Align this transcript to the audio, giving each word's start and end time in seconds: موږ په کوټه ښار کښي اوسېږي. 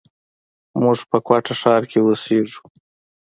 موږ 0.81 0.99
په 1.09 1.17
کوټه 1.27 1.53
ښار 1.61 1.81
کښي 1.91 1.99
اوسېږي. 2.03 2.57